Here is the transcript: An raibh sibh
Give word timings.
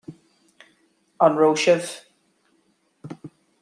An 1.25 1.35
raibh 1.39 1.59
sibh 1.63 1.89